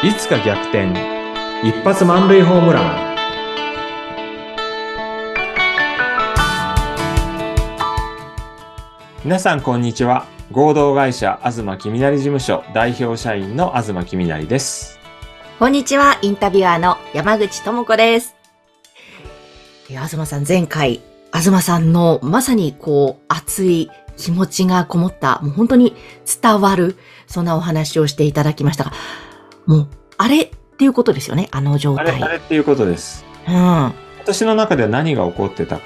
[0.00, 0.92] いつか逆転。
[1.64, 3.16] 一発満塁ホームラン。
[9.24, 10.26] 皆さんこんにちは。
[10.52, 15.00] 合同会社東きみなり事務所代表社員の東きみなりです。
[15.58, 18.36] こんにちは、インタビュアーの山口智子です。
[19.90, 21.00] え東さん、前回、
[21.34, 25.96] 東さんのまさにこう、熱い気持ちがこもった、もう本当に
[26.40, 26.96] 伝わる、
[27.26, 28.92] そんなお話をしていただきましたが、
[29.68, 32.22] もう、あれっていうことですよね、あの状あれ態。
[32.22, 33.92] あれっていうことですうん。
[34.18, 35.78] 私の中で何が起こってた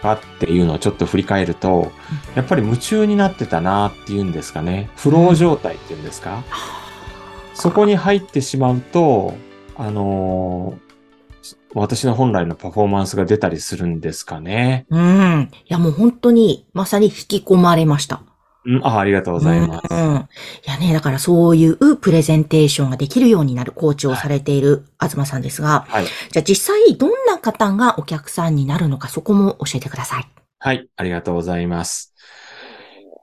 [0.00, 1.92] かっていうのをちょっと振り返ると、
[2.34, 4.88] やっぱり夢中になってたなっていうんですかね。
[4.96, 6.42] フロー状態っていうんですか？
[7.54, 9.34] そこに入ってしまうと、
[9.76, 10.84] あのー
[11.76, 14.86] 私の本来のパフォーマンスが出たりするんですかね。
[14.90, 15.50] うん。
[15.52, 18.22] いや、もう本当に、まさに引き込まれました。
[18.66, 19.82] うん、あありがとうございます。
[19.90, 19.98] うん。
[19.98, 26.04] いやね、だからそういうプレゼンテーションができるようになるコーチをされている東さんですが、はい。
[26.04, 30.26] じゃあ実際どんな方がお客さんになるのか、そこも教えてください。
[30.58, 32.14] はい、ありがとうございます。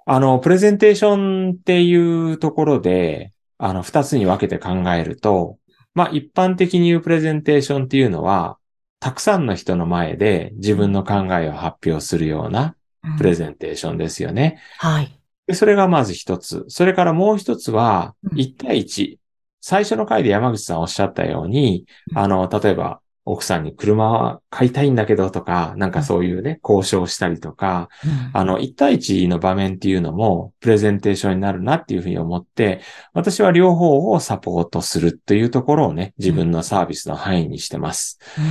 [0.05, 5.57] あの、プレゼンテーションっていうところで、あの、二つに分けて考えると、
[5.93, 8.57] まあ、一般的に言うプレゼンテーションっていうのは、
[8.99, 14.59] たくさんの人の前で自分の考えを発表するようなうんプレゼンテーションですよね。
[14.77, 15.20] はい。
[15.51, 16.65] でそれがまず一つ。
[16.67, 19.19] それからもう一つはう、ん一対一。
[19.61, 27.87] 最初の回で山口さんおっしゃったように、うんあの、例えば、奥さんに車は買いたいんだけどとか、なんかそういうね、交渉したりとか、
[28.33, 32.81] あの、一対一の場面っていうのも、プレゼンテーションになるなっていうふうに思って、
[33.13, 38.19] 私は両方をサポートするというところをね、自分のサービスの範囲にしてます。
[38.39, 38.41] う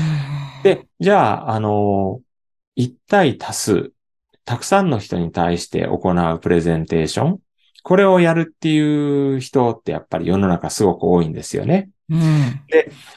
[0.60, 2.20] ん、で、じゃあ、あの、
[2.76, 3.90] 一対多数、
[4.50, 7.38] たくさんの人に対して行うプレゼンテーション、
[7.84, 11.88] これをやるっていう人ってやっぱり世の中すごく多いんですよね。
[12.08, 12.60] うん。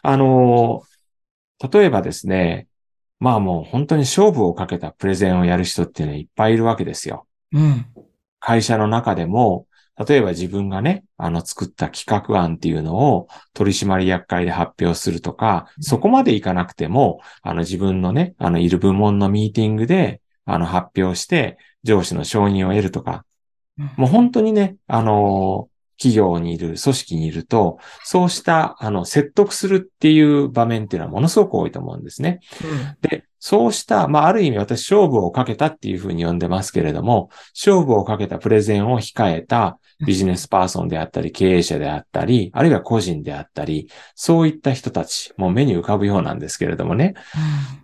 [0.03, 0.83] あの、
[1.71, 2.67] 例えばですね、
[3.19, 7.25] まあもう本当に勝負をかけたプレゼンをやる人っていうのはいっぱいいるわけですよ。
[7.51, 7.87] うん。
[8.39, 9.65] 会社の中でも、
[10.07, 23.25] 例えば自分がね、あの作った企画案っていうのを取締役会で発表するとか、そこまでいかなくても、あの自分のね、あのいる部門のミーティングで、あの発表して上司の承認を得るとか、
[23.97, 32.39] もう本当にね、あの、企業にいる、組織にいると、そうした、あの、説得するっていう場面っていうのはものすごく多いと思うんですね。
[33.01, 47.13] で、そうした、まあ、ある意味私勝負をかけたっていうふうに呼んでますけれども、勝負をかけたプレゼンを控えたビジネスパーソンであったり、経営者であったり、あるいは個人であったり、そういった人たち、もう目に浮かぶようなんですけれどもね。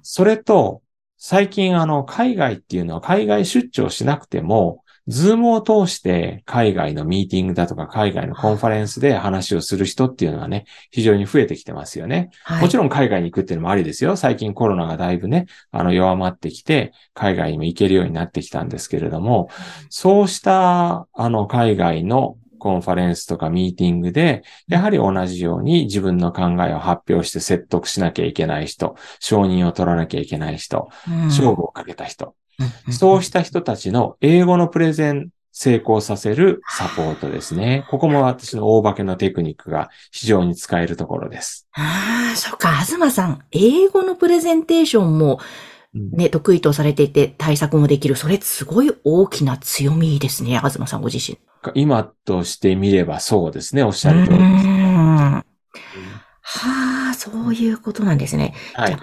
[0.02, 0.82] それと、
[1.22, 12.30] 最近あの、海外っていうのは海外出張しなくても、 Zoom を通して海外のミーティングだとか海外のコンファレンスで話をする人っていうのはね、非常に増えてきてますよね。
[12.44, 14.16] はい、もちろん海外に行くっていうのもありですよ。
[14.16, 19.50] 最近コロナがだいぶね、あの弱まってきて、海外にも行けるようになってきたんですけれども、
[19.90, 30.90] そうした、あの、海外のコンファレンスとかミーティングで、やはり同じように自分の考えを発表して説得しなきゃいけない人、承認を取らなきゃいけない人、
[31.26, 32.36] 勝負をかけた人、
[32.92, 37.86] そうした人たちの英語のプレゼン成功させるサポートですね。
[37.90, 41.68] ここも私の大化けのテクニックが非常に使えるところです。
[41.74, 45.40] ああ、そっか、東さん、英語のプレゼンテーションも
[45.94, 48.16] ね、うん、得意とされていて対策もできる。
[48.16, 51.38] それすごい大きな強みですね、東さんご自身。
[51.76, 54.66] 今としてみればそうですね、おっしゃる通りです。
[56.42, 58.54] はあ、そういうことなんですね。
[58.74, 58.98] はい。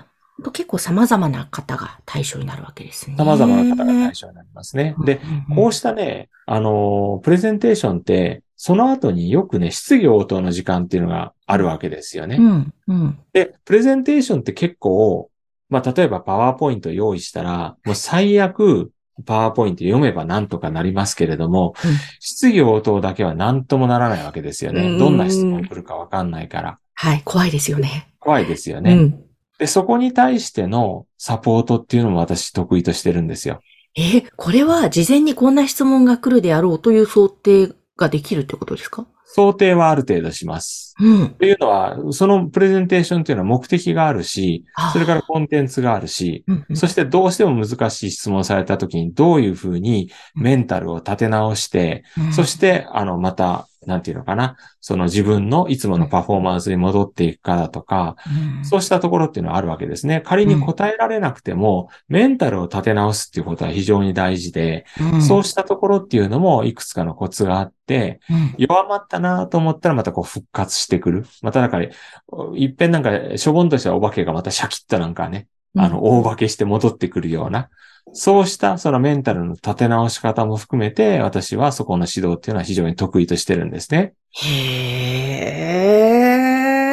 [0.52, 3.16] 結構様々な方が対象になるわけですね。
[3.16, 4.94] 様々な方が対象になりますね。
[5.04, 5.20] で、
[5.54, 12.36] こうしたね、あの、プレゼンテーションって、その後によくね、質疑応答の時間っていうのがあるわけですよね。
[12.36, 15.30] うんうん、で、プレゼンテーションって結構、
[15.68, 18.92] まあ、例えばパワーポイント用意したら、もう最悪、
[19.24, 24.98] パワーポイント読めばなんとかなりますけれども、うん、質疑応答だけは何ともならないわけですよね。
[24.98, 26.78] どんな質問来るかわかんないから。
[26.94, 28.08] はい、怖いですよね。
[28.18, 28.92] 怖いですよね。
[28.94, 29.22] うん
[29.58, 33.60] で、そこに対してのサポートっていうのも私得意としてるんですよ。
[33.96, 39.06] え、これは事前にこんな質問が来るであろうという想定ができるってことですか？
[39.26, 40.94] 想定はある程度します。
[40.98, 41.30] うん。
[41.30, 58.16] というのは、そのプレゼンテーションっていうのは目的があるし、それからコンテンツがあるし、うんうん、そしてどうしても難しい質問された時にどういうふうにメンタルを立て直して、うん、そして、あの、またなんていうのかな、その自分のいつものパフォーマンスに戻っていくかだとか、
[58.58, 58.64] うん。
[58.64, 60.20] そうしたところっていうのはあるわけですね。
[60.24, 65.22] 仮に答えられなくても、メンタルを立て直すっていうことは非常に大事で、うん。
[65.22, 68.54] そうしたところっていうのもいくつかのコツがあって、うん。
[68.58, 71.26] 弱まったなと思ったらまたこう復活してくる。
[71.42, 75.46] またなんか、いっぺんなんか、しょぼんとしたお化けがまたシャキッとなんかね、
[75.76, 77.68] あの、大化けして戻ってくるような、
[78.12, 84.14] そうしたそのメンタルの立て直し方も含めて、私はそこの指導っていうのは非常に得意としてるんですね。
[84.42, 85.42] へ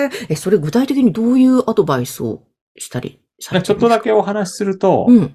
[0.09, 2.43] ーえ、それ具体的にどういうアドバイスを
[2.77, 5.33] したりされてちょっとだけお話しすると、ですか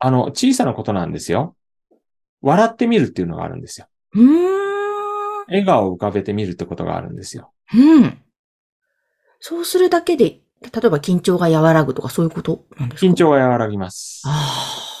[0.00, 1.56] あの、小さなことなんですよ。
[2.42, 3.86] 笑ってみるっていうのがあるんですよ。
[4.14, 4.64] うん。
[5.46, 7.52] 笑顔を浮かべてみるってことがあるんですよ。
[7.74, 8.18] うん。
[9.40, 13.06] そうするだけで、例えば緊張が和らぐとかそういうことなんですか？
[13.06, 14.22] 緊張が和らぎます。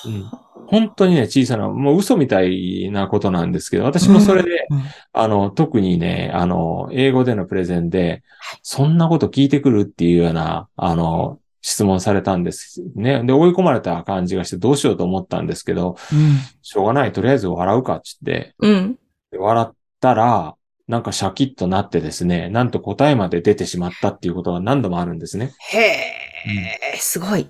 [0.06, 0.30] うん
[0.66, 8.22] 本当にね、小さな、もう嘘みたいなことなんですけど、私もそれで、うん、あの、特にね、あの、英語でのプレゼンで、
[8.62, 13.22] そんなこと聞いてくるっていうような、あの、質問されたんですね。
[13.24, 16.38] で、追い込まれた感じがしてどうしようと思ったんですけど、うん。
[16.62, 18.98] しょうがない、とりあえず笑うかっつって、うん。
[19.32, 20.54] で笑ったら、
[20.86, 25.52] なんかシャキッとなってですね、なんと答えまで出てしまったっていうことが何度もあるんですね。
[25.70, 27.48] へえ、すごい。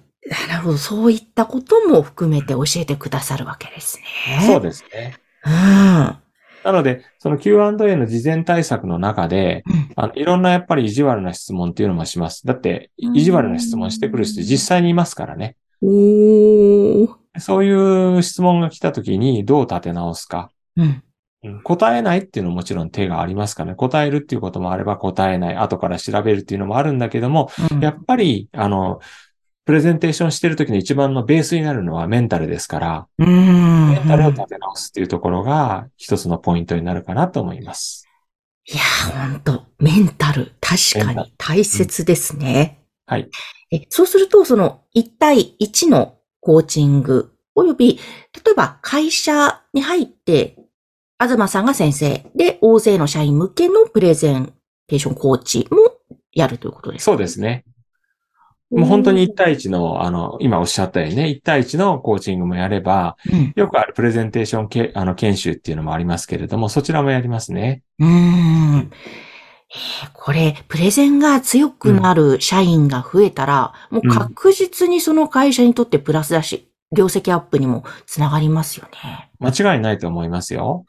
[0.49, 0.79] なるほど。
[0.79, 4.47] そういったことも含めて教えてくださるわけですね。
[4.47, 5.17] そうですね。
[5.45, 5.53] うん。
[6.65, 12.47] なので、その Q&A の事前対策の中で、うんあの、いろんなやっぱり意地悪な質問っていうのもします。
[12.47, 15.57] だって、うん意地悪な質問してくる人実際にいますからね。
[15.83, 17.09] おー。
[17.39, 20.51] そういう質問が来た時にどう立て直すか。
[20.77, 21.03] うん。
[21.45, 23.77] うん答えないっていうのももちろん手がありますからね。
[23.77, 25.57] 答えるっていうこともあれば答えない。
[25.57, 29.01] 後から調べるっていうのもあるんだけども、うんやっぱり、あの、
[29.65, 33.91] プレゼンテーションしてる時の一番のベースになるのはメンタルですから、うん。
[33.91, 38.07] メンタルを立て直すっていうところが一つのポイントになるかなと思います。
[38.67, 42.81] いやー、ほんと、メンタル、確かに大切ですね。
[43.07, 43.29] はい。
[43.71, 47.99] えそうすると、その、1対1のコーチング、および、
[48.45, 50.57] 例えば会社に入って、
[51.21, 54.53] 東さんが先生で、大勢の社員向けのプレゼン
[54.87, 55.79] テーションコーチも
[56.33, 57.13] やるということですか？
[57.13, 57.65] そうですね。
[58.71, 63.53] もう本当に1対1の、あの、今おっしゃったようにね、1対1のコーチングもやれば、うん。
[63.55, 67.83] よくあるプレゼンテーションけあの研修っていうのもありますけれども、そちらもやりますね。
[68.01, 68.77] うーん。
[68.77, 68.91] えー
[70.13, 79.31] これ、プレゼンが強くなる社員が増えたら、もう確実にその会社にとってプラスだし、業績アップにもつながりますよね。
[79.41, 80.85] 間違いないと思いますよ。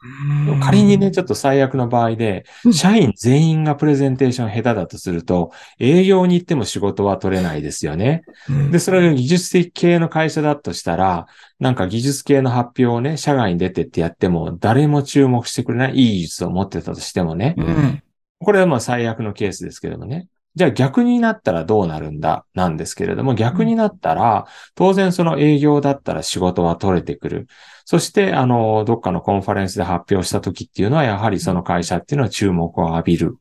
[0.62, 8.22] 仮にね、ちょっと最悪の場合でう、ん社員全員がプレゼンテーション下手だとすると、営業に行っても仕事は取れないですよね。
[8.48, 11.26] うんで、それが技術的系の会社だとしたら、
[11.58, 18.02] なんか技術系の発表をね、社外に出てってやっても、誰も注目してくれないいい技術を持ってたとしてもね、うん。
[18.38, 20.28] これはまあ最悪のケースですけれどもね。
[20.56, 22.46] じゃあ逆になったらどうなるんだ？
[22.54, 27.46] なんですけれども、逆になったら、当然その営業だったら仕事は取れてくる。
[27.84, 33.36] そして、あの、どっかのコンファレンスで発表した時っていうのは、やはりその会社っていうのは注目を浴びる。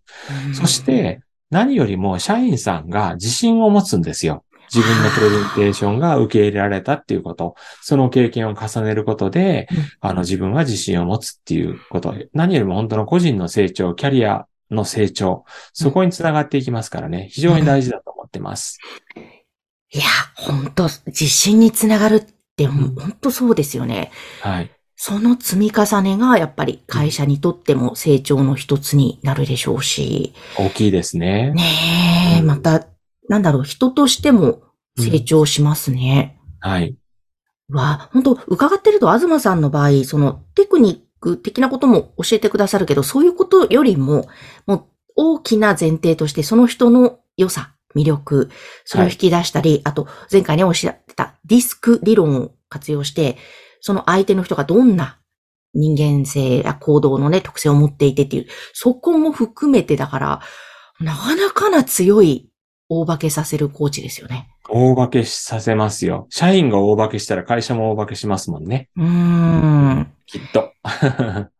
[0.54, 4.44] そして、何よりも社員さんが自信を持つんですよ。
[4.74, 7.56] 自分のプレゼンテーションが受け入れられたっていうこと。
[7.82, 12.16] その経験を重ねることでうん、あの自分は自信を持つっていうこと。
[12.34, 15.46] 何よりも本当の個人の成長、キャリアの成長。
[15.74, 17.28] そこにつながっていきますからね。
[17.32, 18.80] 非常に大事だと思ってます。
[19.92, 20.04] いや、
[20.36, 22.26] 本当自信につながるっ
[22.56, 24.12] て、ん本当そうですよね。
[24.42, 24.72] はい。
[24.98, 31.52] その積み重ねが、やっぱり会社にとっても成長の一つになるでしょうし、大きいですね。
[31.52, 31.64] ね
[32.38, 32.88] え、うんまた、
[33.28, 34.62] なんだろう、人としても
[34.98, 36.40] 成長しますね。
[36.60, 36.96] はい。
[37.70, 44.28] わ、本当伺ってると、東さんの場合、そのテクニック的なことも教えてくださるけど、そういうことよりも、
[44.68, 48.50] もう大きな前提として、その人の良さ、魅力、
[48.84, 53.38] それを引き出したり、あと、前回ね、おっしゃってたディスク理論を活用して、
[53.82, 55.20] その相手の人がどんな
[55.74, 60.42] 人間性や行動のね、特性を持っていてっていう、そこも含めてだから、
[61.00, 62.50] なかなかな強い
[62.88, 64.50] 大化けさせるコーチですよね。
[64.70, 66.28] 大化けさせますよ。
[66.30, 68.90] 社員が大化けしたら会社も大化けしますもんね。
[68.96, 70.15] うーん。
[70.26, 70.74] きっと。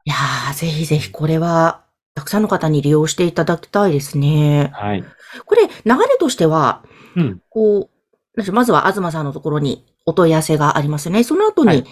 [0.06, 4.72] いやー、ぜひぜひこれは、たくさんの方に利用していただきたいですね。
[4.74, 5.04] はい。
[5.46, 6.84] これ、流れとしては、
[7.16, 7.42] うん。
[7.50, 7.90] こ
[8.36, 11.24] う、まずは東さんのところにお問い合わせがありますよね。
[11.24, 11.86] その後にはい、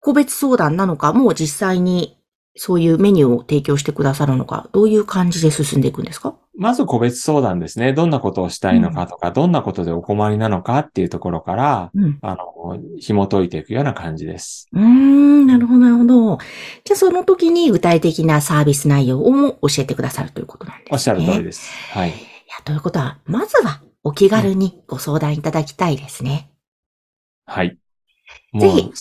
[0.00, 2.16] 個別相談なのか、もう実際に
[2.56, 6.34] そういうメニューを提供してくださるのか、どういう感じで進んでいくんですか？
[6.58, 7.92] まず個別相談ですね。
[7.92, 12.18] どんなことをしたいのかとか、どんなことでお困りなのかっていうところから、うん。
[12.20, 14.68] あの、紐解いていくような感じです。
[14.72, 16.38] うーん、なるほど、なるほど。
[16.84, 20.88] じゃあその時に具体的なサービス内容をも教えてくださるということなんですね。
[20.92, 21.70] おっしゃる通りです。
[21.92, 22.10] はい。
[22.10, 22.16] いや、
[22.64, 26.50] ということは、まずはお気軽にご相談いただきたいですね。
[27.46, 27.78] はい。
[28.58, 28.92] ぜひ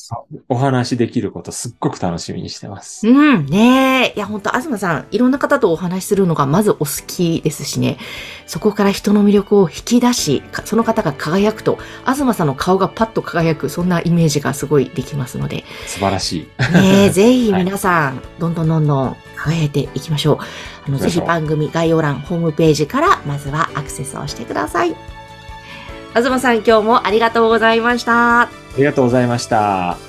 [0.48, 3.08] お話できることすっごく楽しみにしてます。
[3.08, 4.13] うん、ねえ。
[4.15, 7.98] いや、本当東さん、いろんな方とお話しするのがまずお好きですしね。
[8.46, 15.63] そこから人の魅力を引き出し、かその方が輝くと、東さんの顔がパッと輝く、そんなイメージがすごいできますので。
[15.88, 16.74] 素晴らしい。
[16.74, 20.38] ねえ、ぜひ 皆さん、どんどんどんどん輝いていきましょう。
[20.88, 24.96] あの、ぜひ番組概要欄、ホームページから、まずはアクセスをしてください。
[26.13, 28.59] 東さん、今日もありがとうございました。
[28.74, 30.09] ありがとうございました。